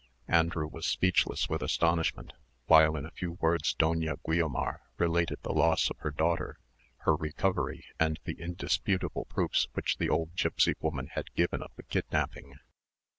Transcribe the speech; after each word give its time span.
Andrew 0.27 0.67
was 0.67 0.87
speechless 0.87 1.47
with 1.47 1.61
astonishment, 1.61 2.33
while 2.65 2.95
in 2.95 3.05
a 3.05 3.11
few 3.11 3.33
words 3.33 3.75
Doña 3.77 4.17
Guiomar 4.27 4.81
related 4.97 5.37
the 5.43 5.53
loss 5.53 5.91
of 5.91 5.99
her 5.99 6.09
daughter, 6.09 6.57
her 7.01 7.13
recovery, 7.15 7.85
and 7.99 8.19
the 8.23 8.39
indisputable 8.41 9.25
proofs 9.25 9.67
which 9.73 9.97
the 9.99 10.09
old 10.09 10.33
gipsy 10.35 10.73
woman 10.79 11.05
had 11.13 11.31
given 11.35 11.61
of 11.61 11.69
the 11.75 11.83
kidnapping. 11.83 12.55